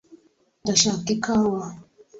[0.63, 1.61] Ndashaka ikawa.